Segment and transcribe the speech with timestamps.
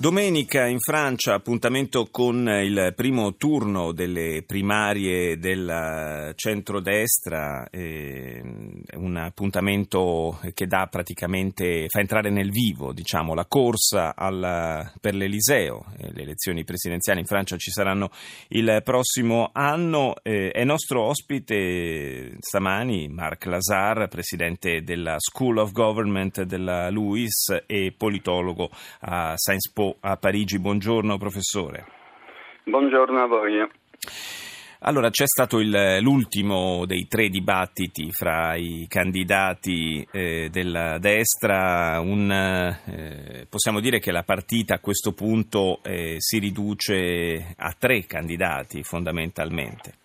[0.00, 8.40] Domenica in Francia appuntamento con il primo turno delle primarie del centrodestra, eh,
[8.94, 15.84] un appuntamento che dà praticamente, fa entrare nel vivo diciamo, la corsa al, per l'Eliseo,
[15.98, 18.10] eh, le elezioni presidenziali in Francia ci saranno
[18.48, 26.40] il prossimo anno, eh, è nostro ospite stamani Marc Lazar, presidente della School of Government
[26.44, 30.58] della LUIS e politologo a Sciences Po a Parigi.
[30.58, 31.86] Buongiorno professore.
[32.64, 33.68] Buongiorno a voi.
[34.82, 42.00] Allora, c'è stato il, l'ultimo dei tre dibattiti fra i candidati eh, della destra.
[42.00, 48.06] Un, eh, possiamo dire che la partita a questo punto eh, si riduce a tre
[48.06, 49.99] candidati fondamentalmente.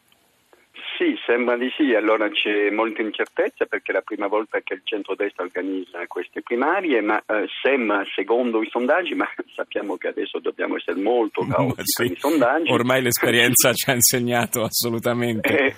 [1.25, 5.43] Sembra di sì, allora c'è molta incertezza perché è la prima volta che il centrodestra
[5.43, 11.01] organizza queste primarie, ma eh, sembra, secondo i sondaggi, ma sappiamo che adesso dobbiamo essere
[11.01, 12.71] molto cauti sì, i sondaggi.
[12.71, 15.49] Ormai l'esperienza ci ha insegnato assolutamente.
[15.49, 15.75] Eh,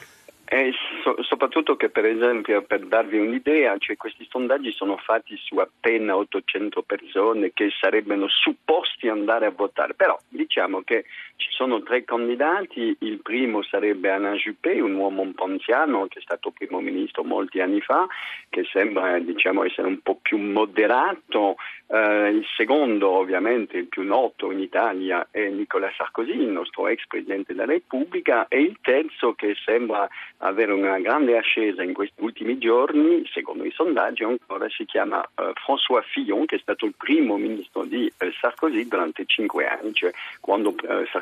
[0.49, 0.71] e
[1.03, 6.15] so, soprattutto che per esempio per darvi un'idea, cioè questi sondaggi sono fatti su appena
[6.15, 11.03] 800 persone che sarebbero supposti andare a votare, però diciamo che
[11.37, 16.19] ci sono tre candidati, il primo sarebbe Alain Juppé, un uomo un po' anziano che
[16.19, 18.07] è stato primo ministro molti anni fa,
[18.49, 21.55] che sembra diciamo, essere un po' più moderato,
[21.87, 27.05] uh, il secondo ovviamente il più noto in Italia è Nicolas Sarkozy, il nostro ex
[27.07, 32.57] Presidente della Repubblica, e il terzo che sembra avere una grande ascesa in questi ultimi
[32.57, 37.37] giorni, secondo i sondaggi ancora, si chiama uh, François Fillon, che è stato il primo
[37.37, 40.73] ministro di uh, Sarkozy durante cinque anni, cioè quando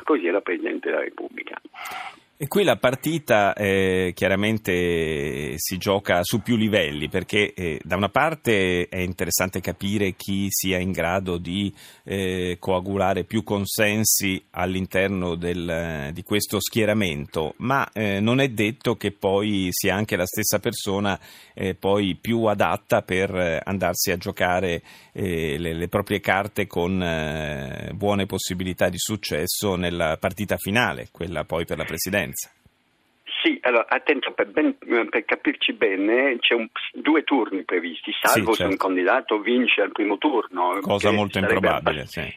[0.06, 1.60] Sarkozy era Presidente della Repubblica.
[2.38, 8.10] E qui la partita eh, chiaramente si gioca su più livelli perché eh, da una
[8.10, 11.72] parte è interessante capire chi sia in grado di
[12.04, 19.12] eh, coagulare più consensi all'interno del, di questo schieramento, ma eh, non è detto che
[19.12, 21.18] poi sia anche la stessa persona
[21.54, 24.82] eh, poi più adatta per eh, andarsi a giocare
[25.16, 26.98] le, le, proprie carte con
[27.94, 32.50] buone possibilità di successo nella partita finale, quella poi per la presidenza differenza.
[33.42, 38.40] Sì, allora attento per, ben, per capirci bene, c'è un, due turni previsti, salvo sì,
[38.40, 38.54] certo.
[38.54, 38.86] se un certo.
[38.86, 40.78] candidato vince al primo turno.
[40.80, 42.34] Cosa molto improbabile, abbast- sì.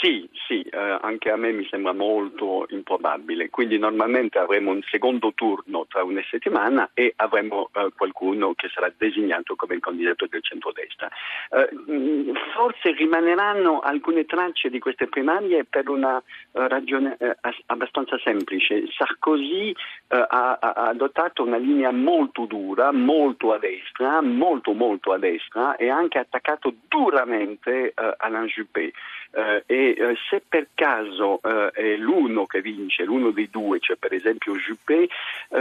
[0.00, 3.50] Sì, sì, eh, anche a me mi sembra molto improbabile.
[3.50, 8.90] Quindi normalmente avremo un secondo turno tra una settimana e avremo eh, qualcuno che sarà
[8.96, 11.10] designato come il candidato del centrodestra.
[11.50, 17.36] Eh, forse rimaneranno alcune tracce di queste primarie per una eh, ragione eh,
[17.66, 18.84] abbastanza semplice.
[18.96, 25.18] Sarkozy eh, ha, ha, adottato una linea molto dura, molto a destra, molto molto a
[25.18, 28.92] destra e ha anche attaccato duramente Alain Juppé.
[29.30, 33.96] Uh, e uh, se per caso uh, è l'uno che vince, l'uno dei due, cioè
[33.96, 35.08] per esempio Juppé,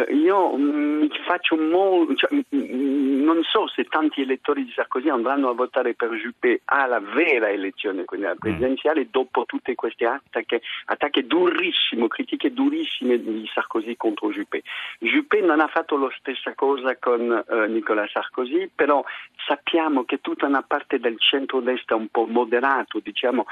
[0.09, 5.09] io mm, mi faccio molto, cioè, mm, mm, non so se tanti elettori di Sarkozy
[5.09, 10.61] andranno a votare per Juppé alla vera elezione, quindi alla presidenziale, dopo tutte queste attacche,
[10.85, 14.63] attacche durissime, critiche durissime di Sarkozy contro Juppé.
[14.99, 19.03] Juppé non ha fatto la stessa cosa con Nicolas Sarkozy, però
[19.45, 23.45] sappiamo che tutta una parte del centro-destra un po' moderato, diciamo,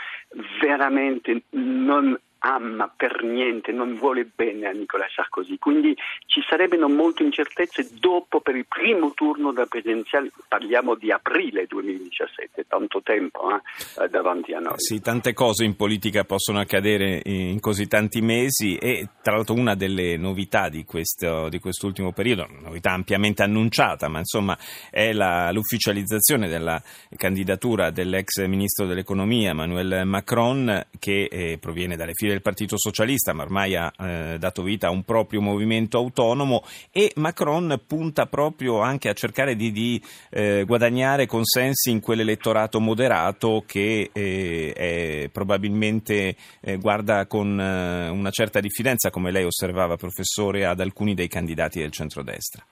[0.59, 1.14] veramente
[1.51, 5.57] non ama per niente, non vuole bene a Nicolas Sarkozy.
[5.57, 5.95] Quindi
[6.27, 12.65] ci sarebbero molte incertezze dopo per il primo turno della presidenziale, parliamo di aprile 2017,
[12.67, 14.75] tanto tempo eh, eh, davanti a noi.
[14.77, 19.73] Sì, tante cose in politica possono accadere in così tanti mesi e tra l'altro una
[19.73, 24.55] delle novità di, questo, di quest'ultimo periodo, novità ampiamente annunciata, ma insomma
[24.91, 26.81] è la, l'ufficializzazione della
[27.15, 33.43] candidatura dell'ex ministro dell'economia Emmanuel Macron che eh, proviene dalle file del Partito Socialista, ma
[33.43, 39.09] ormai ha eh, dato vita a un proprio movimento autonomo e Macron punta proprio anche
[39.09, 46.77] a cercare di, di eh, guadagnare consensi in quell'elettorato moderato che eh, è, probabilmente eh,
[46.77, 51.91] guarda con eh, una certa diffidenza, come lei osservava professore, ad alcuni dei candidati del
[51.91, 52.65] centrodestra.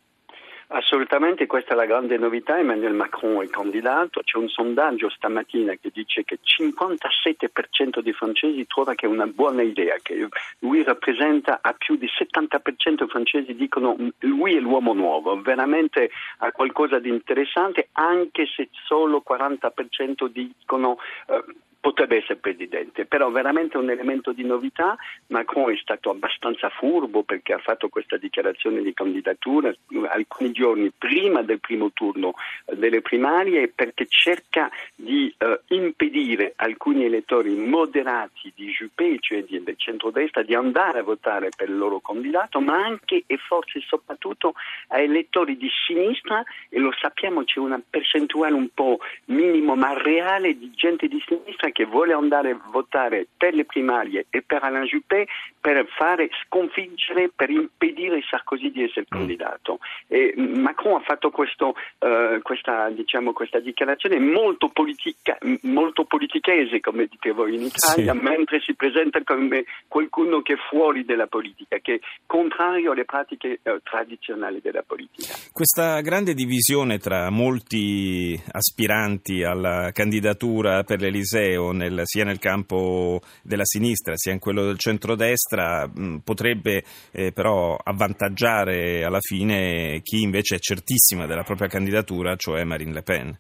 [0.75, 2.57] Assolutamente, questa è la grande novità.
[2.57, 4.21] Emmanuel Macron è candidato.
[4.23, 9.27] C'è un sondaggio stamattina che dice che il 57% dei francesi trova che è una
[9.27, 10.27] buona idea, che
[10.59, 16.09] lui rappresenta a più di 70% dei francesi dicono lui è l'uomo nuovo, veramente
[16.39, 20.97] ha qualcosa di interessante, anche se solo 40% dicono
[21.27, 21.43] eh,
[21.83, 24.95] potrebbe essere presidente, però veramente un elemento di novità,
[25.27, 29.69] Macron è stato abbastanza furbo perché ha fatto questa dichiarazione di candidatura
[30.07, 32.35] alcuni giorni prima del primo turno
[32.67, 39.61] eh, delle primarie perché cerca di eh, impedire alcuni elettori moderati di Juppé, cioè di,
[39.61, 44.53] del centrodestra, di andare a votare per il loro candidato, ma anche e forse soprattutto
[44.87, 50.57] a elettori di sinistra e lo sappiamo c'è una percentuale un po' minimo ma reale
[50.57, 54.85] di gente di sinistra che vuole andare a votare per le primarie e per Alain
[54.85, 55.27] Juppé
[55.63, 59.17] per fare sconfiggere, per impedire Sarkozy di essere mm.
[59.17, 59.79] candidato.
[60.07, 67.05] E Macron ha fatto questo, uh, questa, diciamo, questa, dichiarazione molto, politica, molto politichese, come
[67.05, 68.19] dite voi in Italia, sì.
[68.19, 73.59] mentre si presenta come qualcuno che è fuori dalla politica, che è contrario alle pratiche
[73.63, 75.33] uh, tradizionali della politica.
[75.53, 83.65] Questa grande divisione tra molti aspiranti alla candidatura per l'Eliseo, nel, sia nel campo della
[83.65, 90.55] sinistra sia in quello del centrodestra, mh, potrebbe eh, però avvantaggiare alla fine chi invece
[90.55, 93.37] è certissima della propria candidatura, cioè Marine Le Pen.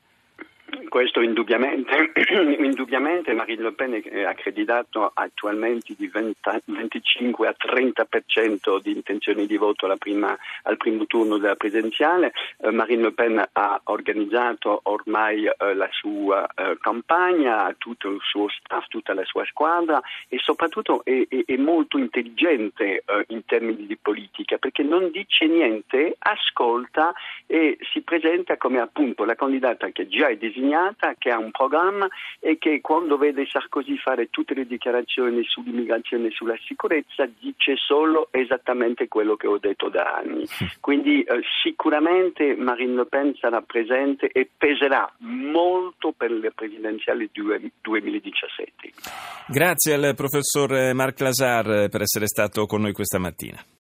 [1.23, 2.11] Indubbiamente,
[2.59, 9.55] indubbiamente Marine Le Pen è accreditato attualmente di 20, 25 a 30% di intenzioni di
[9.55, 12.33] voto prima, al primo turno della presidenziale.
[12.57, 18.49] Eh, Marine Le Pen ha organizzato ormai eh, la sua eh, campagna, tutto il suo
[18.49, 23.85] staff, tutta la sua squadra e soprattutto è, è, è molto intelligente eh, in termini
[23.85, 27.13] di politica perché non dice niente, ascolta
[27.45, 32.07] e si presenta come appunto la candidata che già è disegnata che ha un programma
[32.39, 38.27] e che quando vede Sarkozy fare tutte le dichiarazioni sull'immigrazione e sulla sicurezza dice solo
[38.31, 40.45] esattamente quello che ho detto da anni.
[40.79, 48.91] Quindi eh, sicuramente Marine Le Pen sarà presente e peserà molto per le presidenziali 2017.
[49.47, 53.63] Grazie al professor Marc Lazar per essere stato con noi questa mattina.